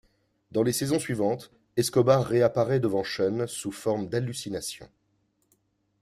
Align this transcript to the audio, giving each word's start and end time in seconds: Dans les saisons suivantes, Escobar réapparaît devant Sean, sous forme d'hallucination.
Dans 0.49 0.63
les 0.63 0.73
saisons 0.73 0.97
suivantes, 0.97 1.51
Escobar 1.77 2.25
réapparaît 2.25 2.79
devant 2.79 3.03
Sean, 3.03 3.45
sous 3.45 3.71
forme 3.71 4.09
d'hallucination. 4.09 4.89